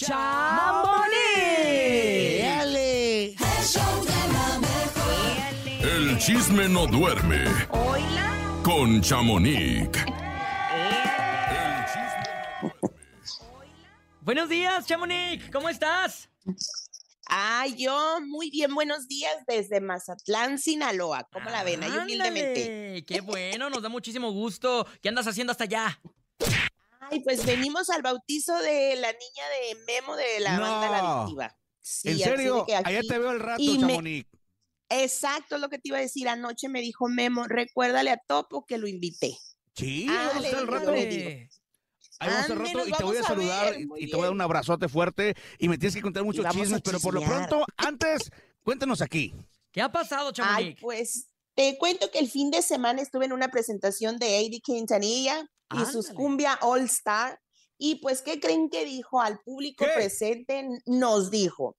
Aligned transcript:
¡Chamonix! 0.00 1.12
¡Éale! 2.40 3.34
El 5.82 6.18
chisme 6.18 6.70
no 6.70 6.86
duerme 6.86 7.44
Oila. 7.68 8.60
con 8.62 9.02
Chamonix. 9.02 9.90
Buenos 14.22 14.48
días, 14.48 14.86
Chamonix. 14.86 15.50
¿Cómo 15.50 15.68
estás? 15.68 16.30
Ay, 17.26 17.76
yo 17.76 18.20
muy 18.26 18.50
bien, 18.50 18.74
buenos 18.74 19.06
días 19.06 19.36
desde 19.46 19.82
Mazatlán, 19.82 20.58
Sinaloa. 20.58 21.28
¿Cómo 21.30 21.50
la 21.50 21.62
ven? 21.62 21.82
Ahí 21.82 21.92
humildemente. 21.92 22.62
Ándale, 22.62 23.04
Qué 23.04 23.20
bueno, 23.20 23.68
nos 23.68 23.82
da 23.82 23.90
muchísimo 23.90 24.32
gusto. 24.32 24.86
¿Qué 25.02 25.10
andas 25.10 25.26
haciendo 25.26 25.50
hasta 25.50 25.64
allá? 25.64 26.00
Ay, 27.10 27.20
pues 27.20 27.44
venimos 27.44 27.90
al 27.90 28.02
bautizo 28.02 28.56
de 28.58 28.96
la 28.96 29.12
niña 29.12 29.44
de 29.48 29.74
Memo 29.86 30.16
de 30.16 30.40
la 30.40 30.56
No. 30.56 30.60
banda 30.62 30.90
La 30.90 30.98
Adictiva. 31.20 31.56
Sí, 31.80 32.08
¿En 32.10 32.18
serio? 32.18 32.64
que 32.66 32.76
aquí- 32.76 32.88
Allá 32.88 33.00
te 33.08 33.18
veo 33.18 33.30
el 33.32 33.40
rato, 33.40 33.62
y 33.62 33.78
me- 33.78 33.88
Chamonix. 33.88 34.26
Exacto, 34.88 35.54
es 35.56 35.60
lo 35.60 35.68
que 35.68 35.78
te 35.78 35.88
iba 35.88 35.98
a 35.98 36.00
decir. 36.00 36.28
Anoche 36.28 36.68
me 36.68 36.80
dijo 36.80 37.08
Memo, 37.08 37.44
recuérdale 37.46 38.10
a 38.10 38.16
Topo 38.26 38.64
que 38.66 38.76
lo 38.78 38.86
invité. 38.88 39.38
Sí, 39.74 40.06
Ah, 40.10 40.26
vamos 40.28 40.44
a 40.44 40.46
estar 40.48 40.60
al 40.60 40.66
rato. 40.66 40.90
le 40.90 40.98
Ahí 41.00 41.06
digo. 41.06 41.30
vamos 42.18 42.34
a 42.34 42.40
estar 42.40 42.56
al 42.56 42.64
rato 42.64 42.88
y 42.88 42.92
te 42.92 43.04
voy 43.04 43.16
a 43.16 43.22
saludar 43.22 43.74
y- 43.80 44.10
te 44.10 44.16
voy 44.16 44.22
a 44.22 44.26
dar 44.26 44.32
un 44.32 44.40
abrazote 44.40 44.88
fuerte 44.88 45.34
y 45.58 45.68
me 45.68 45.78
tienes 45.78 45.94
que 45.94 46.02
contar 46.02 46.24
muchos 46.24 46.44
chismes, 46.52 46.80
pero 46.84 46.98
por 47.00 47.14
lo 47.14 47.22
pronto, 47.22 47.64
antes, 47.76 48.30
cuéntanos 48.64 49.00
aquí. 49.00 49.32
¿Qué 49.72 49.80
ha 49.80 49.90
pasado, 49.92 50.28
Ay, 50.28 50.32
Chamonix? 50.34 50.80
pues 50.80 51.26
te 51.54 51.78
cuento 51.78 52.10
que 52.10 52.18
el 52.18 52.28
fin 52.28 52.50
de 52.50 52.60
semana 52.62 53.00
estuve 53.00 53.26
en 53.26 53.32
una 53.32 53.48
presentación 53.48 54.18
de 54.18 54.40
Eddie 54.40 54.60
Quintanilla 54.60 55.48
y 55.72 55.84
sus 55.86 56.10
cumbia 56.10 56.58
All 56.62 56.82
Star. 56.82 57.38
Y 57.78 57.96
pues, 57.96 58.22
¿qué 58.22 58.40
creen 58.40 58.68
que 58.68 58.84
dijo 58.84 59.20
al 59.20 59.38
público 59.40 59.84
¿Qué? 59.84 59.90
presente? 59.94 60.68
Nos 60.86 61.30
dijo, 61.30 61.76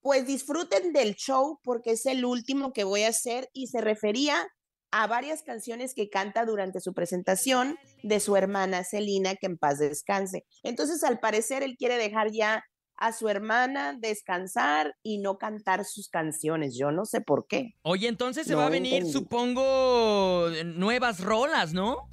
pues 0.00 0.26
disfruten 0.26 0.92
del 0.92 1.14
show 1.16 1.58
porque 1.64 1.92
es 1.92 2.06
el 2.06 2.24
último 2.24 2.72
que 2.72 2.84
voy 2.84 3.02
a 3.02 3.08
hacer 3.08 3.48
y 3.52 3.66
se 3.66 3.80
refería 3.80 4.46
a 4.92 5.06
varias 5.06 5.42
canciones 5.42 5.94
que 5.94 6.08
canta 6.08 6.44
durante 6.44 6.80
su 6.80 6.92
presentación 6.94 7.76
de 8.02 8.18
su 8.20 8.36
hermana 8.36 8.82
Celina, 8.84 9.36
que 9.36 9.46
en 9.46 9.56
paz 9.56 9.78
descanse. 9.78 10.44
Entonces, 10.62 11.04
al 11.04 11.20
parecer, 11.20 11.62
él 11.62 11.76
quiere 11.78 11.96
dejar 11.96 12.30
ya 12.32 12.64
a 12.96 13.12
su 13.12 13.28
hermana 13.28 13.96
descansar 13.98 14.94
y 15.02 15.18
no 15.18 15.38
cantar 15.38 15.84
sus 15.84 16.08
canciones. 16.08 16.76
Yo 16.78 16.90
no 16.90 17.04
sé 17.06 17.20
por 17.20 17.46
qué. 17.46 17.70
Oye, 17.82 18.08
entonces 18.08 18.46
se 18.46 18.52
No 18.52 18.58
va 18.58 18.66
a 18.66 18.70
venir, 18.70 18.94
entendí. 18.94 19.12
supongo, 19.12 20.48
nuevas 20.64 21.20
rolas, 21.20 21.72
¿no? 21.72 22.08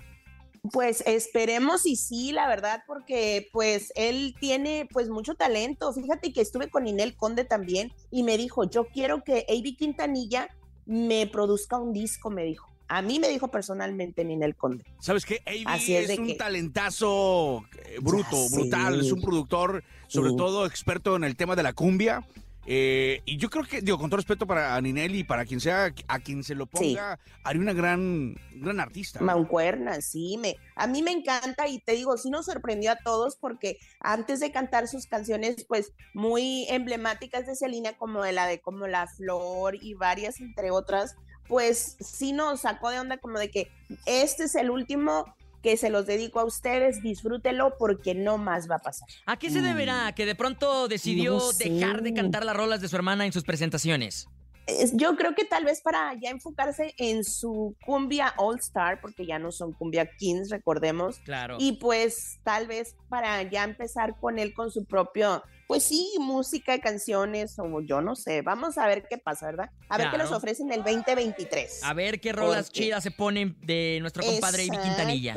Pues 0.71 1.03
esperemos 1.05 1.85
y 1.85 1.95
sí, 1.95 2.31
la 2.31 2.47
verdad, 2.47 2.83
porque 2.87 3.49
pues 3.53 3.91
él 3.95 4.35
tiene 4.39 4.87
pues 4.91 5.09
mucho 5.09 5.35
talento. 5.35 5.93
Fíjate 5.93 6.33
que 6.33 6.41
estuve 6.41 6.69
con 6.69 6.87
Inel 6.87 7.15
Conde 7.15 7.45
también 7.45 7.91
y 8.11 8.23
me 8.23 8.37
dijo, 8.37 8.69
yo 8.69 8.85
quiero 8.87 9.23
que 9.23 9.45
Avi 9.49 9.75
Quintanilla 9.75 10.49
me 10.85 11.27
produzca 11.27 11.77
un 11.77 11.93
disco, 11.93 12.29
me 12.29 12.43
dijo. 12.43 12.67
A 12.89 13.01
mí 13.01 13.19
me 13.19 13.27
dijo 13.27 13.49
personalmente 13.49 14.23
Ninel 14.23 14.55
Conde. 14.55 14.85
¿Sabes 15.01 15.25
qué? 15.25 15.41
Avi 15.45 15.93
es 15.93 16.17
un 16.17 16.27
que- 16.27 16.35
talentazo 16.35 17.63
eh, 17.85 17.97
bruto, 18.01 18.47
Ya 18.49 18.55
brutal. 18.57 18.99
Es 19.01 19.11
un 19.11 19.21
productor, 19.21 19.83
sobre 20.07 20.33
todo 20.33 20.65
experto 20.65 21.15
en 21.17 21.23
el 21.25 21.35
tema 21.35 21.55
de 21.55 21.63
la 21.63 21.73
cumbia. 21.73 22.25
Eh, 22.69 23.21
y 23.25 23.37
yo 23.37 23.49
creo 23.49 23.63
que, 23.63 23.81
digo, 23.81 23.97
con 23.97 24.09
todo 24.09 24.17
respeto 24.17 24.45
para 24.45 24.79
Ninelli 24.81 25.19
y 25.19 25.23
para 25.23 25.45
quien 25.45 25.61
sea, 25.61 25.93
a 26.09 26.19
quien 26.19 26.43
se 26.43 26.53
lo 26.53 26.65
Sí. 26.65 26.95
ponga, 26.95 27.17
haría 27.43 27.61
una 27.61 27.71
gran, 27.71 28.35
gran 28.55 28.81
artista. 28.81 29.21
Mancuerna, 29.21 30.01
sí, 30.01 30.37
me, 30.37 30.57
a 30.75 30.85
mí 30.85 31.01
me 31.01 31.11
encanta 31.11 31.67
y 31.69 31.79
te 31.79 31.93
digo, 31.93 32.17
sí 32.17 32.29
nos 32.29 32.45
sorprendió 32.45 32.91
a 32.91 32.97
todos 32.97 33.37
porque 33.37 33.77
antes 34.01 34.41
de 34.41 34.51
cantar 34.51 34.89
sus 34.89 35.05
canciones, 35.07 35.65
pues 35.65 35.93
muy 36.13 36.65
emblemáticas 36.69 37.47
de 37.47 37.55
Selena, 37.55 37.93
como 37.93 38.21
de 38.21 38.33
la 38.33 38.45
de 38.47 38.59
como 38.59 38.85
La 38.87 39.07
Flor 39.07 39.75
y 39.81 39.93
varias 39.93 40.41
entre 40.41 40.69
otras, 40.69 41.15
pues 41.47 41.95
sí 42.01 42.33
nos 42.33 42.59
sacó 42.61 42.89
de 42.89 42.99
onda 42.99 43.17
como 43.17 43.39
de 43.39 43.49
que 43.49 43.71
este 44.05 44.43
es 44.43 44.55
el 44.55 44.69
último 44.69 45.23
que 45.61 45.77
se 45.77 45.89
los 45.89 46.05
dedico 46.05 46.39
a 46.39 46.45
ustedes, 46.45 47.01
disfrútelo 47.01 47.75
porque 47.77 48.15
no 48.15 48.37
más 48.37 48.69
va 48.69 48.75
a 48.75 48.79
pasar. 48.79 49.07
¿A 49.25 49.37
qué 49.37 49.49
se 49.49 49.61
deberá 49.61 50.13
que 50.13 50.25
de 50.25 50.35
pronto 50.35 50.87
decidió 50.87 51.33
No 51.33 51.39
sé. 51.51 51.69
dejar 51.69 52.01
de 52.03 52.13
cantar 52.13 52.45
las 52.45 52.55
rolas 52.55 52.81
de 52.81 52.87
su 52.87 52.95
hermana 52.95 53.25
en 53.25 53.33
sus 53.33 53.43
presentaciones? 53.43 54.27
Es- 54.67 54.95
Yo 54.97 55.15
creo 55.15 55.33
que 55.33 55.45
tal 55.45 55.63
vez 55.65 55.81
para 55.81 56.13
ya 56.21 56.29
enfocarse 56.29 56.93
en 56.97 57.23
su 57.23 57.75
cumbia 57.85 58.33
All 58.37 58.59
Star, 58.59 58.99
porque 59.01 59.25
ya 59.25 59.39
no 59.39 59.51
son 59.51 59.71
cumbia 59.73 60.09
Kings, 60.17 60.49
recordemos, 60.49 61.19
Claro. 61.19 61.55
Y 61.59 61.73
pues 61.73 62.39
tal 62.43 62.67
vez 62.67 62.95
para 63.09 63.41
ya 63.43 63.63
empezar 63.63 64.19
con 64.19 64.37
él 64.39 64.53
con 64.53 64.69
su 64.69 64.85
propio, 64.85 65.41
pues 65.67 65.83
sí, 65.83 66.11
música, 66.19 66.79
canciones, 66.79 67.57
o 67.59 67.81
yo 67.81 68.01
no 68.01 68.15
sé, 68.15 68.41
vamos 68.41 68.77
a 68.77 68.87
ver 68.87 69.07
qué 69.09 69.17
pasa, 69.17 69.47
¿verdad? 69.47 69.69
A 69.89 69.97
ver 69.97 70.11
qué 70.11 70.17
nos 70.17 70.31
ofrecen 70.31 70.71
el 70.71 70.83
2023. 70.83 71.83
A 71.83 71.93
ver 71.93 72.19
qué 72.19 72.33
rolas 72.33 72.67
Porque- 72.67 72.81
chidas 72.83 73.03
se 73.03 73.11
ponen 73.11 73.57
de 73.61 73.97
nuestro 74.01 74.23
compadre 74.23 74.65
Ivy 74.65 74.77
Quintanilla. 74.77 75.35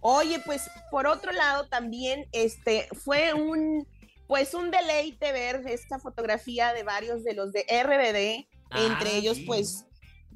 Oye, 0.00 0.40
pues 0.44 0.68
por 0.90 1.06
otro 1.06 1.32
lado 1.32 1.68
también 1.68 2.26
este 2.32 2.88
fue 3.04 3.32
un 3.34 3.86
pues 4.32 4.54
un 4.54 4.70
deleite 4.70 5.30
ver 5.30 5.62
esta 5.66 5.98
fotografía 5.98 6.72
de 6.72 6.84
varios 6.84 7.22
de 7.22 7.34
los 7.34 7.52
de 7.52 7.66
RBD, 7.68 8.48
Ah, 8.70 8.86
entre 8.86 9.18
ellos 9.18 9.36
sí. 9.36 9.44
pues 9.44 9.84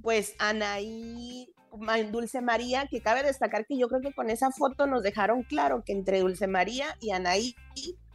pues 0.03 0.35
Anaí, 0.39 1.49
Dulce 2.13 2.43
María, 2.43 2.87
que 2.91 3.01
cabe 3.01 3.23
destacar 3.23 3.65
que 3.65 3.79
yo 3.79 3.89
creo 3.89 4.03
que 4.03 4.13
con 4.13 4.29
esa 4.29 4.51
foto 4.51 4.87
nos 4.87 5.03
dejaron 5.03 5.45
claro 5.45 5.83
que 5.83 5.93
entre 5.95 6.21
Dulce 6.21 6.47
María 6.47 6.95
y 7.01 7.13
Anaí 7.13 7.57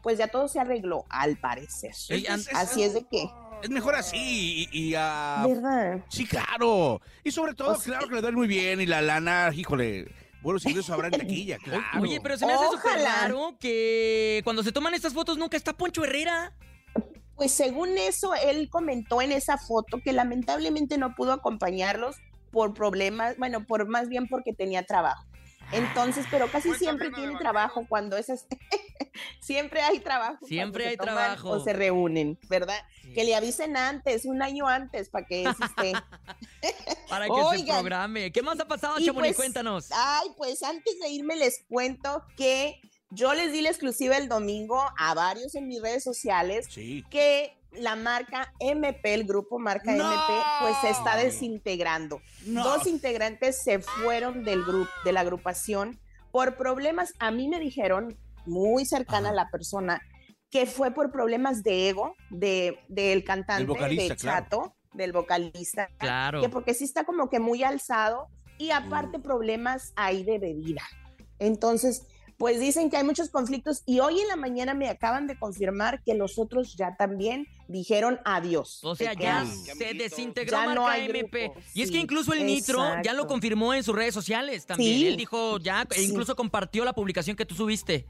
pues 0.03 0.19
ya 0.19 0.27
todo 0.27 0.47
se 0.47 0.59
arregló 0.59 1.05
al 1.09 1.37
parecer. 1.39 1.93
Ey, 2.09 2.27
Así 2.53 2.83
es 2.83 2.93
de 2.93 3.03
que, 3.09 3.27
Es 3.63 3.69
mejor 3.71 3.95
así 3.95 4.67
y, 4.71 4.89
y, 4.89 4.93
ah, 4.95 5.45
¿verdad? 5.47 6.05
Sí, 6.09 6.27
claro. 6.27 7.01
Y 7.23 7.31
sobre 7.31 7.55
todo, 7.55 7.71
O 7.71 7.75
sea, 7.75 7.93
claro 7.93 8.07
que 8.07 8.15
le 8.15 8.21
dan 8.21 8.35
muy 8.35 8.47
bien 8.47 8.81
y 8.81 8.85
la 8.85 9.01
lana, 9.01 9.49
híjole, 9.51 10.11
buenos 10.41 10.65
ingresos 10.65 10.89
habrá 10.89 11.07
en 11.07 11.13
taquilla, 11.13 11.57
claro. 11.63 11.83
Oye, 12.01 12.19
pero 12.21 12.37
se 12.37 12.45
me 12.45 12.53
hace 12.53 12.65
súper 12.65 12.91
Ojalá. 12.93 13.21
raro 13.21 13.55
que 13.59 14.41
cuando 14.43 14.63
se 14.63 14.71
toman 14.71 14.93
estas 14.93 15.13
fotos 15.13 15.37
nunca 15.37 15.57
está 15.57 15.73
Poncho 15.73 16.03
Herrera. 16.03 16.53
Pues 17.35 17.51
según 17.51 17.97
eso, 17.97 18.33
él 18.35 18.69
comentó 18.69 19.21
en 19.21 19.31
esa 19.31 19.57
foto 19.57 19.99
que 20.03 20.13
lamentablemente 20.13 20.97
no 20.97 21.15
pudo 21.15 21.33
acompañarlos 21.33 22.17
por 22.51 22.73
problemas, 22.73 23.37
bueno, 23.37 23.65
por 23.65 23.87
más 23.87 24.09
bien 24.09 24.27
porque 24.27 24.53
tenía 24.53 24.83
trabajo. 24.83 25.25
Entonces, 25.71 26.25
pero 26.29 26.47
casi 26.51 26.73
siempre 26.73 27.11
tiene 27.11 27.37
trabajo 27.37 27.85
cuando 27.87 28.17
esas, 28.17 28.45
siempre 29.39 29.81
hay 29.81 29.99
trabajo. 29.99 30.45
Siempre 30.45 30.83
se 30.83 30.89
hay 30.91 30.97
trabajo. 30.97 31.49
O 31.51 31.63
se 31.63 31.73
reúnen, 31.73 32.37
¿verdad? 32.49 32.77
Que 33.13 33.23
le 33.23 33.35
avisen 33.35 33.77
antes, 33.77 34.25
un 34.25 34.41
año 34.41 34.67
antes, 34.67 35.09
para 35.09 35.25
que 35.25 35.43
esté. 35.43 35.93
Para 37.09 37.25
que 37.27 37.33
se 37.35 37.41
Oigan. 37.41 37.77
programe. 37.81 38.31
¿Qué 38.31 38.41
más 38.41 38.59
ha 38.59 38.67
pasado, 38.67 38.95
Chamonix? 38.99 39.13
pues, 39.13 39.35
Cuéntanos. 39.35 39.89
Ay, 39.93 40.29
pues 40.37 40.63
antes 40.63 40.99
de 40.99 41.09
irme 41.09 41.35
les 41.35 41.63
cuento 41.67 42.23
que 42.37 42.79
yo 43.09 43.33
les 43.33 43.51
di 43.51 43.61
la 43.61 43.69
exclusiva 43.69 44.15
el 44.17 44.29
domingo 44.29 44.81
a 44.97 45.13
varios 45.13 45.55
en 45.55 45.67
mis 45.67 45.81
redes 45.81 46.03
sociales 46.03 46.67
Sí. 46.69 47.03
que 47.09 47.57
la 47.73 47.95
marca 47.97 48.53
MP, 48.59 49.13
el 49.13 49.25
grupo 49.25 49.59
marca 49.59 49.91
¡No! 49.93 50.09
MP, 50.09 50.43
pues 50.61 50.75
se 50.81 50.89
está 50.89 51.17
desintegrando. 51.17 52.21
No. 52.45 52.63
Dos 52.63 52.87
integrantes 52.87 53.61
se 53.61 53.79
fueron 53.79 54.43
del 54.45 54.63
grupo, 54.63 54.89
de 55.03 55.11
la 55.11 55.19
agrupación 55.21 55.99
por 56.31 56.55
problemas. 56.55 57.13
A 57.19 57.31
mí 57.31 57.49
me 57.49 57.59
dijeron, 57.59 58.17
muy 58.45 58.85
cercana 58.85 59.29
Ajá. 59.29 59.41
a 59.41 59.43
la 59.45 59.49
persona, 59.49 60.01
que 60.49 60.65
fue 60.65 60.91
por 60.91 61.11
problemas 61.11 61.63
de 61.63 61.89
ego 61.89 62.15
de, 62.29 62.79
del 62.89 63.23
cantante, 63.23 63.65
vocalista, 63.65 64.13
de 64.13 64.19
claro. 64.19 64.43
Chato, 64.45 64.75
del 64.93 65.13
vocalista. 65.13 65.87
Claro. 65.97 66.41
Que 66.41 66.49
porque 66.49 66.73
sí 66.73 66.83
está 66.83 67.03
como 67.05 67.29
que 67.29 67.39
muy 67.39 67.63
alzado 67.63 68.27
y 68.57 68.71
aparte 68.71 69.19
problemas 69.19 69.93
ahí 69.95 70.23
de 70.23 70.37
bebida. 70.39 70.81
Entonces, 71.39 72.03
pues 72.37 72.59
dicen 72.59 72.89
que 72.89 72.97
hay 72.97 73.03
muchos 73.03 73.29
conflictos 73.29 73.83
y 73.85 73.99
hoy 73.99 74.19
en 74.19 74.27
la 74.27 74.35
mañana 74.35 74.73
me 74.73 74.89
acaban 74.89 75.27
de 75.27 75.37
confirmar 75.37 76.01
que 76.03 76.15
los 76.15 76.37
otros 76.39 76.75
ya 76.75 76.95
también 76.97 77.47
dijeron 77.67 78.19
adiós. 78.25 78.83
O 78.83 78.95
sea, 78.95 79.11
De 79.15 79.21
ya 79.23 79.43
que- 79.43 79.75
se 79.75 79.93
desintegró 79.93 80.57
Ya 80.57 80.65
marca 80.65 80.75
no 80.81 80.87
hay 80.87 81.05
MP. 81.05 81.45
grupo, 81.49 81.59
y 81.73 81.81
es 81.83 81.89
que 81.91 81.97
sí, 81.97 82.01
incluso 82.03 82.33
el 82.33 82.45
Nitro 82.45 82.83
ya 83.03 83.13
lo 83.13 83.27
confirmó 83.27 83.73
en 83.73 83.83
sus 83.83 83.95
redes 83.95 84.13
sociales 84.13 84.65
también. 84.65 84.97
Sí. 84.97 85.07
Él 85.07 85.17
dijo 85.17 85.59
ya, 85.59 85.85
e 85.91 85.93
Sí. 85.95 86.05
incluso 86.09 86.35
compartió 86.35 86.83
la 86.83 86.93
publicación 86.93 87.35
que 87.35 87.45
tú 87.45 87.53
subiste. 87.55 88.07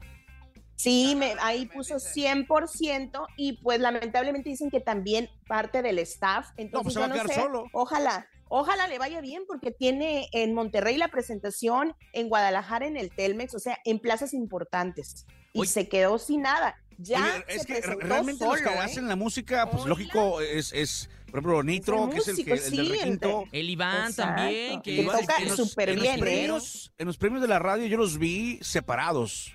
Sí, 0.82 1.14
me, 1.16 1.34
ahí 1.40 1.66
puso 1.66 2.00
100% 2.00 3.26
y 3.36 3.54
pues 3.62 3.80
lamentablemente 3.80 4.50
dicen 4.50 4.70
que 4.70 4.80
también 4.80 5.28
parte 5.46 5.82
del 5.82 5.98
staff. 6.00 6.48
Entonces, 6.56 6.82
pues 6.84 6.94
se 6.94 7.00
va 7.00 7.06
yo 7.06 7.12
a 7.12 7.16
no 7.16 7.22
quedar 7.22 7.34
sé, 7.36 7.40
solo. 7.42 7.64
Ojalá, 7.72 8.26
ojalá 8.48 8.86
le 8.88 8.98
vaya 8.98 9.20
bien 9.20 9.44
porque 9.46 9.70
tiene 9.70 10.28
en 10.32 10.54
Monterrey 10.54 10.96
la 10.96 11.08
presentación, 11.08 11.94
en 12.12 12.28
Guadalajara 12.28 12.86
en 12.86 12.96
el 12.96 13.10
Telmex, 13.10 13.54
o 13.54 13.58
sea, 13.58 13.78
en 13.84 13.98
plazas 13.98 14.34
importantes. 14.34 15.26
Y 15.52 15.60
Oye. 15.60 15.70
se 15.70 15.88
quedó 15.88 16.18
sin 16.18 16.42
nada. 16.42 16.76
Ya 16.98 17.18
Oye, 17.20 17.44
se 17.48 17.56
es 17.56 17.66
que 17.66 17.80
realmente 17.80 18.44
los 18.44 18.58
solo, 18.58 18.70
que 18.70 18.76
¿eh? 18.76 18.80
hacen 18.80 19.08
la 19.08 19.16
música, 19.16 19.68
pues 19.70 19.82
Hola. 19.82 19.90
lógico, 19.90 20.40
es, 20.40 20.72
es, 20.72 21.08
por 21.26 21.40
ejemplo, 21.40 21.62
Nitro, 21.62 22.08
que 22.10 22.18
es 22.18 22.28
el, 22.28 22.36
que, 22.44 22.50
músico, 22.50 22.66
el 22.68 22.76
del 22.76 22.88
requinto. 22.90 23.44
El 23.52 23.70
Iván 23.70 24.10
Exacto. 24.10 24.34
también, 24.36 24.82
que 24.82 25.02
toca 25.04 25.40
los- 25.40 25.56
súper 25.56 25.88
en 25.90 25.96
los 25.96 26.02
bien, 26.02 26.16
¿eh? 26.16 26.20
premios- 26.20 26.92
En 26.98 27.06
los 27.06 27.16
premios 27.18 27.40
de 27.42 27.48
la 27.48 27.58
radio 27.58 27.86
yo 27.86 27.96
los 27.96 28.18
vi 28.18 28.58
separados. 28.62 29.52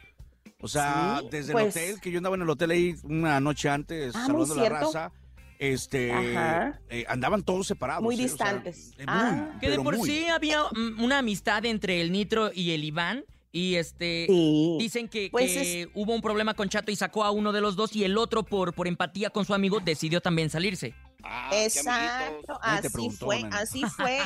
O 0.59 0.67
sea, 0.67 1.19
Sí, 1.21 1.27
desde 1.31 1.53
pues- 1.53 1.75
el 1.75 1.83
hotel, 1.83 2.01
que 2.01 2.11
yo 2.11 2.17
andaba 2.17 2.35
en 2.35 2.41
el 2.41 2.49
hotel 2.49 2.71
ahí 2.71 2.95
una 3.03 3.39
noche 3.39 3.69
antes, 3.69 4.15
Ah, 4.15 4.25
saludando 4.25 4.53
a 4.55 4.57
la 4.57 4.69
raza. 4.69 5.11
Este, 5.59 6.11
Ajá. 6.11 6.79
eh, 6.89 7.05
andaban 7.07 7.43
todos 7.43 7.65
separados. 7.67 8.03
Muy 8.03 8.13
¿eh? 8.15 8.25
O 8.25 8.27
sea, 8.27 8.53
distantes. 8.53 8.91
eh, 8.97 9.05
muy, 9.05 9.05
Ah. 9.07 9.57
Que 9.59 9.69
de 9.71 9.79
por 9.79 9.97
muy. 9.97 10.07
sí 10.09 10.25
había 10.27 10.63
una 10.99 11.19
amistad 11.19 11.65
entre 11.65 12.01
el 12.01 12.11
Nitro 12.11 12.51
y 12.53 12.71
el 12.71 12.83
Iván. 12.83 13.23
Y 13.51 13.75
este. 13.75 14.25
Sí. 14.27 14.75
Dicen 14.79 15.07
que, 15.07 15.29
Pues 15.31 15.51
que 15.53 15.89
hubo 15.95 16.13
un 16.13 16.21
problema 16.21 16.53
con 16.53 16.69
Chato 16.69 16.91
y 16.91 16.95
sacó 16.95 17.23
a 17.23 17.31
uno 17.31 17.53
de 17.53 17.61
los 17.61 17.75
dos 17.75 17.95
y 17.95 18.03
el 18.03 18.17
otro 18.17 18.43
por, 18.43 18.73
por 18.73 18.87
empatía 18.87 19.29
con 19.31 19.45
su 19.45 19.53
amigo 19.55 19.79
decidió 19.79 20.21
también 20.21 20.49
salirse. 20.51 20.93
Ah, 21.23 21.49
Exacto, 21.53 22.59
así 22.61 22.89
preguntó, 22.89 23.25
fue, 23.25 23.39
man. 23.41 23.53
así 23.53 23.81
fue. 23.97 24.19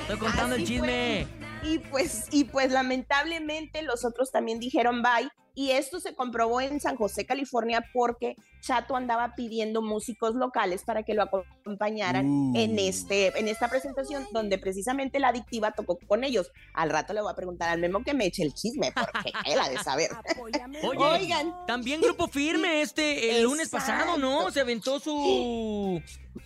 Estoy 0.00 0.18
contando 0.18 0.56
el 0.56 0.66
chisme. 0.66 1.26
Y 1.62 1.78
pues, 1.78 2.26
y 2.32 2.44
pues 2.44 2.70
lamentablemente 2.70 3.80
los 3.82 4.04
otros 4.04 4.30
también 4.30 4.58
dijeron 4.60 5.00
bye. 5.02 5.28
Y 5.56 5.70
esto 5.70 5.98
se 5.98 6.14
comprobó 6.14 6.60
en 6.60 6.78
San 6.80 6.96
José, 6.96 7.24
California, 7.24 7.82
porque 7.92 8.36
Chato 8.60 8.94
andaba 8.94 9.34
pidiendo 9.34 9.80
músicos 9.80 10.34
locales 10.34 10.84
para 10.84 11.02
que 11.02 11.14
lo 11.14 11.22
acompañaran 11.22 12.26
Uh. 12.26 12.52
en, 12.54 12.78
este, 12.78 13.36
en 13.38 13.48
esta 13.48 13.68
presentación, 13.68 14.26
donde 14.32 14.58
precisamente 14.58 15.18
la 15.18 15.28
adictiva 15.28 15.72
tocó 15.72 15.98
con 16.06 16.24
ellos. 16.24 16.52
Al 16.74 16.90
rato 16.90 17.14
le 17.14 17.22
voy 17.22 17.32
a 17.32 17.34
preguntar 17.34 17.70
al 17.70 17.80
Memo 17.80 18.04
que 18.04 18.12
me 18.14 18.26
eche 18.26 18.42
el 18.42 18.52
chisme, 18.52 18.92
porque 18.92 19.32
él 19.46 19.58
ha 19.58 19.68
de 19.68 19.78
saber. 19.78 20.10
Oye, 20.40 20.60
Oigan. 20.98 21.66
También 21.66 22.00
Grupo 22.02 22.28
Firme, 22.28 22.82
este, 22.82 23.36
el 23.36 23.44
lunes 23.44 23.70
pasado, 23.70 24.18
¿no? 24.18 24.50
Se 24.50 24.60
aventó 24.60 25.00
su, 25.00 26.02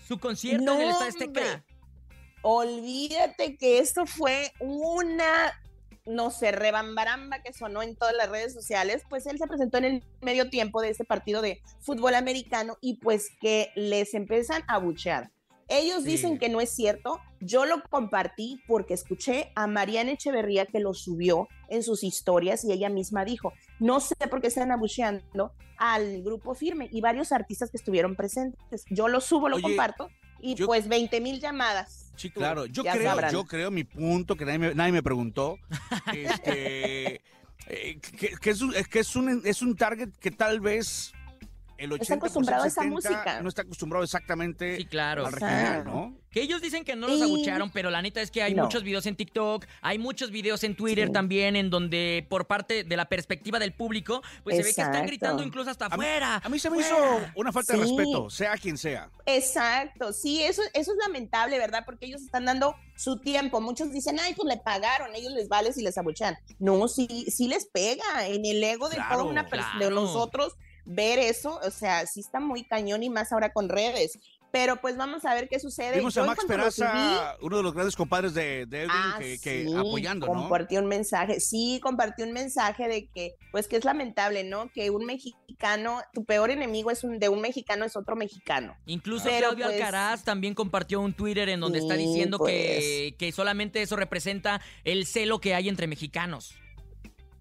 su 0.06 0.18
concierto 0.18 0.72
en 0.74 0.80
el 0.82 0.90
Estadio. 0.90 1.64
Olvídate 2.42 3.56
que 3.56 3.78
esto 3.80 4.06
fue 4.06 4.52
una, 4.60 5.52
no 6.06 6.30
sé, 6.30 6.52
rebambaramba 6.52 7.42
que 7.42 7.52
sonó 7.52 7.82
en 7.82 7.96
todas 7.96 8.14
las 8.14 8.28
redes 8.30 8.52
sociales. 8.54 9.02
Pues 9.08 9.26
él 9.26 9.38
se 9.38 9.46
presentó 9.46 9.78
en 9.78 9.84
el 9.84 10.04
medio 10.20 10.48
tiempo 10.50 10.80
de 10.80 10.90
este 10.90 11.04
partido 11.04 11.42
de 11.42 11.60
fútbol 11.80 12.14
americano 12.14 12.76
y 12.80 12.96
pues 12.96 13.28
que 13.40 13.70
les 13.76 14.14
empiezan 14.14 14.62
a 14.68 14.78
buchear. 14.78 15.30
Ellos 15.68 16.02
Sí. 16.02 16.10
dicen 16.10 16.38
que 16.38 16.48
no 16.48 16.60
es 16.60 16.70
cierto. 16.70 17.20
Yo 17.40 17.64
lo 17.64 17.82
compartí 17.84 18.60
porque 18.66 18.92
escuché 18.94 19.52
a 19.54 19.68
Mariana 19.68 20.10
Echeverría 20.12 20.66
que 20.66 20.80
lo 20.80 20.94
subió 20.94 21.46
en 21.68 21.84
sus 21.84 22.02
historias 22.02 22.64
y 22.64 22.72
ella 22.72 22.88
misma 22.88 23.24
dijo, 23.24 23.52
no 23.78 24.00
sé 24.00 24.16
por 24.28 24.40
qué 24.40 24.48
están 24.48 24.72
abucheando 24.72 25.52
al 25.78 26.22
grupo 26.22 26.54
firme 26.56 26.88
y 26.90 27.00
varios 27.00 27.30
artistas 27.30 27.70
que 27.70 27.76
estuvieron 27.76 28.16
presentes. 28.16 28.84
Yo 28.90 29.06
lo 29.06 29.20
subo, 29.20 29.48
lo 29.48 29.56
Oye, 29.56 29.62
comparto 29.62 30.08
y 30.40 30.56
yo- 30.56 30.66
pues 30.66 30.88
20 30.88 31.20
mil 31.20 31.38
llamadas. 31.40 32.09
Sí, 32.20 32.28
claro. 32.28 32.66
Yo 32.66 32.84
ya 32.84 32.92
creo, 32.92 33.08
sabrán. 33.08 33.32
yo 33.32 33.44
creo 33.44 33.70
mi 33.70 33.84
punto 33.84 34.36
que 34.36 34.44
nadie 34.44 34.58
me, 34.58 34.74
nadie 34.74 34.92
me 34.92 35.02
preguntó. 35.02 35.58
este, 36.14 37.22
eh, 37.66 37.98
que, 38.18 38.36
que 38.38 38.50
es 38.50 38.60
un, 38.60 38.74
que 38.74 38.98
es 38.98 39.16
un 39.16 39.40
es 39.42 39.62
un 39.62 39.74
target 39.74 40.10
que 40.20 40.30
tal 40.30 40.60
vez 40.60 41.14
el 41.80 41.92
80 41.92 42.02
Está 42.02 42.14
acostumbrado 42.14 42.62
a 42.62 42.66
esa 42.66 42.82
70 42.82 42.94
música. 43.10 43.42
no 43.42 43.48
está 43.48 43.62
acostumbrado 43.62 44.04
exactamente 44.04 44.76
Sí, 44.76 44.84
claro. 44.84 45.26
al 45.26 45.32
regional, 45.32 45.60
Exacto. 45.78 45.90
¿no? 45.90 46.20
Que 46.30 46.42
ellos 46.42 46.62
dicen 46.62 46.84
que 46.84 46.94
no 46.94 47.08
los 47.08 47.18
Y- 47.18 47.22
abucharon, 47.22 47.70
pero 47.72 47.90
la 47.90 48.02
neta 48.02 48.20
es 48.20 48.30
que 48.30 48.42
hay 48.42 48.54
No. 48.54 48.62
muchos 48.64 48.84
videos 48.84 49.04
en 49.06 49.16
TikTok, 49.16 49.64
hay 49.80 49.98
muchos 49.98 50.30
videos 50.30 50.62
en 50.62 50.76
Twitter 50.76 51.08
Sí. 51.08 51.12
también, 51.12 51.56
en 51.56 51.70
donde 51.70 52.24
por 52.28 52.46
parte 52.46 52.84
de 52.84 52.96
la 52.96 53.06
perspectiva 53.06 53.58
del 53.58 53.72
público, 53.72 54.22
pues 54.44 54.56
se 54.56 54.62
ve 54.62 54.74
que 54.74 54.80
están 54.82 55.06
gritando 55.06 55.42
incluso 55.42 55.70
hasta 55.70 55.86
A 55.86 55.88
mí- 55.88 55.94
afuera. 55.94 56.40
A 56.44 56.48
mí 56.48 56.58
se 56.60 56.70
me 56.70 56.78
hizo 56.78 56.94
una 57.34 57.50
falta 57.50 57.72
de 57.72 57.80
respeto, 57.80 58.30
sea 58.30 58.56
quien 58.56 58.78
sea. 58.78 59.10
Exacto, 59.26 60.12
sí, 60.12 60.42
eso, 60.42 60.62
eso 60.74 60.92
es 60.92 60.98
lamentable, 60.98 61.58
¿verdad? 61.58 61.82
Porque 61.84 62.06
ellos 62.06 62.22
están 62.22 62.44
dando 62.44 62.76
su 62.96 63.16
tiempo. 63.18 63.60
Muchos 63.60 63.90
dicen, 63.92 64.18
ay, 64.20 64.34
pues 64.34 64.46
le 64.46 64.56
pagaron, 64.58 65.14
ellos 65.16 65.32
les 65.32 65.48
vale 65.48 65.72
si 65.72 65.82
les 65.82 65.96
abuchean. 65.98 66.36
No, 66.58 66.86
sí, 66.86 67.26
sí 67.28 67.48
les 67.48 67.64
pega 67.66 68.26
en 68.28 68.44
el 68.44 68.62
ego 68.62 68.88
de 68.88 68.96
Claro, 68.96 69.16
toda 69.18 69.24
una 69.30 69.46
persona, 69.48 69.72
de 69.80 69.86
claro. 69.86 69.94
nosotros 69.96 70.54
ver 70.84 71.18
eso, 71.18 71.60
o 71.64 71.70
sea, 71.70 72.06
sí 72.06 72.20
está 72.20 72.40
muy 72.40 72.64
cañón 72.64 73.02
y 73.02 73.10
más 73.10 73.32
ahora 73.32 73.52
con 73.52 73.68
redes. 73.68 74.18
Pero 74.52 74.80
pues 74.80 74.96
vamos 74.96 75.24
a 75.24 75.34
ver 75.34 75.48
qué 75.48 75.60
sucede. 75.60 75.98
Vimos 75.98 76.16
a 76.16 76.24
Max 76.24 76.44
Peraza, 76.44 77.36
uno 77.40 77.58
de 77.58 77.62
los 77.62 77.72
grandes 77.72 77.94
compadres 77.94 78.34
de, 78.34 78.66
de 78.66 78.80
Edwin, 78.82 78.90
Ah, 78.92 79.16
que, 79.20 79.38
que 79.38 79.64
sí, 79.64 79.74
apoyando, 79.76 80.26
¿no? 80.26 80.32
compartió 80.32 80.80
un 80.80 80.86
mensaje, 80.86 81.38
sí, 81.38 81.78
compartió 81.80 82.26
un 82.26 82.32
mensaje 82.32 82.88
de 82.88 83.08
que, 83.14 83.36
pues 83.52 83.68
que 83.68 83.76
es 83.76 83.84
lamentable, 83.84 84.42
¿no? 84.42 84.68
Que 84.72 84.90
un 84.90 85.06
mexicano, 85.06 86.02
tu 86.12 86.24
peor 86.24 86.50
enemigo 86.50 86.90
es 86.90 87.04
un 87.04 87.20
de 87.20 87.28
un 87.28 87.40
mexicano 87.40 87.84
es 87.84 87.94
otro 87.94 88.16
mexicano. 88.16 88.76
Incluso 88.86 89.26
Pero, 89.26 89.50
Claudio 89.50 89.66
pues, 89.66 89.76
Alcaraz 89.76 90.24
también 90.24 90.54
compartió 90.54 91.00
un 91.00 91.12
Twitter 91.12 91.48
en 91.48 91.60
donde 91.60 91.78
está 91.78 91.94
diciendo 91.94 92.38
pues. 92.38 92.50
que, 92.50 93.14
que 93.18 93.30
solamente 93.30 93.82
eso 93.82 93.94
representa 93.94 94.60
el 94.82 95.06
celo 95.06 95.40
que 95.40 95.54
hay 95.54 95.68
entre 95.68 95.86
mexicanos. 95.86 96.56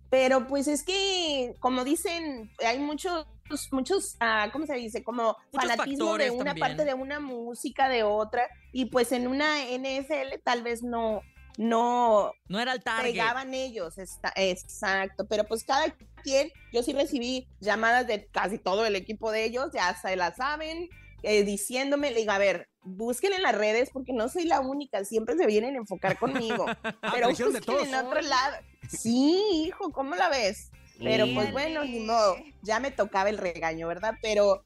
Pero 0.09 0.47
pues 0.47 0.67
es 0.67 0.83
que, 0.83 1.55
como 1.59 1.83
dicen, 1.83 2.51
hay 2.65 2.79
muchos, 2.79 3.27
muchos, 3.71 4.15
ah, 4.19 4.49
¿cómo 4.51 4.65
se 4.65 4.73
dice? 4.75 5.03
Como 5.03 5.37
Muchos 5.51 5.69
fanatismo 5.69 6.17
de 6.17 6.31
una 6.31 6.45
también. 6.45 6.67
parte 6.67 6.85
de 6.85 6.93
una 6.93 7.19
música, 7.19 7.87
de 7.89 8.03
otra, 8.03 8.47
y 8.71 8.85
pues 8.85 9.11
en 9.11 9.27
una 9.27 9.59
NFL 9.65 10.39
tal 10.43 10.63
vez 10.63 10.81
no, 10.81 11.21
no 11.57 12.31
No 12.47 12.59
era 12.59 12.73
el 12.73 12.81
target. 12.83 13.11
pegaban 13.11 13.53
ellos, 13.53 13.97
está, 13.97 14.33
exacto, 14.35 15.27
pero 15.27 15.43
pues 15.43 15.63
cada 15.63 15.93
quien, 16.23 16.51
yo 16.73 16.81
sí 16.81 16.93
recibí 16.93 17.47
llamadas 17.59 18.07
de 18.07 18.27
casi 18.27 18.57
todo 18.57 18.85
el 18.85 18.95
equipo 18.95 19.31
de 19.31 19.45
ellos, 19.45 19.69
ya 19.73 19.95
se 19.95 20.15
la 20.15 20.33
saben, 20.33 20.89
eh, 21.21 21.43
diciéndome, 21.43 22.11
le 22.11 22.21
digo, 22.21 22.31
a 22.31 22.37
ver, 22.37 22.69
busquen 22.83 23.33
en 23.33 23.41
las 23.43 23.55
redes 23.55 23.89
porque 23.91 24.13
no 24.13 24.29
soy 24.29 24.45
la 24.45 24.59
única, 24.61 25.03
siempre 25.05 25.35
se 25.37 25.45
vienen 25.45 25.75
a 25.75 25.79
enfocar 25.79 26.17
conmigo, 26.17 26.65
Ah, 27.01 27.11
pero 27.13 27.27
de 27.27 27.33
busquen 27.33 27.87
en 27.87 27.95
otro 27.95 28.21
lado. 28.21 28.55
Sí, 28.87 29.41
hijo, 29.65 29.91
¿cómo 29.91 30.15
la 30.15 30.29
ves? 30.29 30.71
Pero 31.01 31.25
pues 31.33 31.51
bueno, 31.53 31.83
ni 31.85 31.99
modo, 31.99 32.35
ya 32.61 32.79
me 32.79 32.91
tocaba 32.91 33.29
el 33.29 33.37
regaño, 33.37 33.87
¿verdad? 33.87 34.15
Pero 34.21 34.63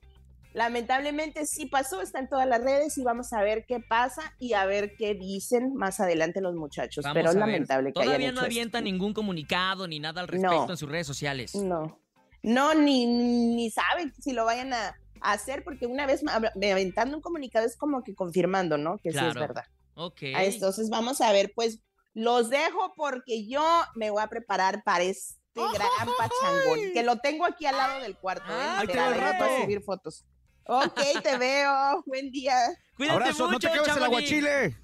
lamentablemente 0.54 1.46
sí 1.46 1.66
pasó, 1.66 2.02
está 2.02 2.20
en 2.20 2.30
todas 2.30 2.48
las 2.48 2.62
redes 2.64 2.98
y 2.98 3.04
vamos 3.04 3.34
a 3.34 3.42
ver 3.42 3.66
qué 3.68 3.80
pasa 3.80 4.34
y 4.40 4.54
a 4.54 4.66
ver 4.66 4.96
qué 4.98 5.14
dicen 5.16 5.74
más 5.76 6.00
adelante 6.00 6.42
los 6.42 6.56
muchachos. 6.56 7.04
Vamos 7.04 7.16
Pero 7.16 7.30
es 7.30 7.36
a 7.36 7.40
ver. 7.40 7.48
lamentable 7.48 7.94
que 7.94 8.00
hayan 8.00 8.08
Todavía 8.08 8.32
no 8.32 8.40
hecho 8.40 8.46
avienta 8.46 8.78
esto. 8.80 8.84
ningún 8.86 9.14
comunicado 9.14 9.88
ni 9.88 10.00
nada 10.00 10.22
al 10.22 10.28
respecto 10.28 10.66
No. 10.66 10.72
en 10.72 10.78
sus 10.78 10.90
redes 10.90 11.08
sociales. 11.08 11.56
No, 11.56 12.00
no, 12.44 12.74
ni, 12.76 13.06
ni 13.06 13.70
saben 13.72 14.14
si 14.20 14.34
lo 14.34 14.46
vayan 14.46 14.74
a 14.74 14.96
hacer, 15.32 15.64
porque 15.64 15.86
una 15.86 16.06
vez 16.06 16.24
ma- 16.24 16.36
aventando 16.56 17.16
un 17.18 17.22
comunicado 17.22 17.66
es 17.66 17.78
como 17.78 18.04
que 18.04 18.14
confirmando, 18.14 18.78
¿no? 18.78 18.98
Que 18.98 19.12
sí 19.12 19.18
es 19.18 19.34
verdad. 19.34 19.64
Ok. 19.96 20.22
Ah, 20.36 20.44
Entonces 20.44 20.90
vamos 20.90 21.22
a 21.22 21.32
ver, 21.32 21.52
pues 21.56 21.80
los 22.14 22.50
dejo 22.50 22.94
porque 22.96 23.48
yo 23.48 23.64
me 23.96 24.10
voy 24.10 24.22
a 24.22 24.28
preparar 24.28 24.84
para 24.84 25.04
este 25.04 25.36
gran 25.56 26.08
pachangón, 26.18 26.92
que 26.94 27.04
lo 27.04 27.18
tengo 27.18 27.46
aquí 27.46 27.66
al 27.66 27.78
lado 27.78 28.02
del 28.02 28.18
cuarto. 28.18 28.46
¿eh? 28.52 28.56
Ah, 28.56 28.80
Ahí 28.80 28.88
te 28.88 28.94
veo 28.94 29.04
a 29.26 29.62
subir 29.62 29.82
fotos. 29.84 30.26
Ok, 30.66 31.00
te 31.22 31.38
veo. 31.38 32.04
Buen 32.08 32.32
día. 32.32 32.56
Cuídate 32.96 33.16
Abrazo, 33.18 33.50
no 33.52 33.60
te 33.60 33.68
mucho, 33.68 33.82
acabes 33.82 33.98
el 33.98 34.04
aguachile. 34.04 34.78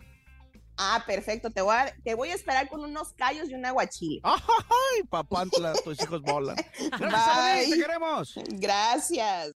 Ah, 0.77 1.03
perfecto. 1.05 1.49
Te 1.51 1.61
voy 1.61 1.75
a, 1.75 1.93
te 2.03 2.15
voy 2.15 2.29
a 2.29 2.35
esperar 2.35 2.69
con 2.69 2.83
unos 2.83 3.13
callos 3.13 3.49
y 3.49 3.53
un 3.53 3.65
aguachile. 3.65 4.21
Ay, 4.23 5.03
papantla, 5.09 5.73
tus 5.83 6.01
hijos 6.01 6.21
volan. 6.21 6.55
Gracias, 6.77 6.99
Bye. 6.99 7.09
Chamonix, 7.09 7.69
te 7.71 7.77
queremos. 7.77 8.33
Gracias. 8.47 9.53